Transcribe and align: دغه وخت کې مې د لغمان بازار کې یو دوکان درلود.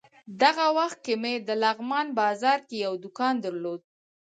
دغه 0.41 0.65
وخت 0.77 0.97
کې 1.05 1.13
مې 1.21 1.33
د 1.47 1.49
لغمان 1.63 2.07
بازار 2.19 2.59
کې 2.67 2.75
یو 2.85 2.93
دوکان 3.03 3.35
درلود. 3.45 3.81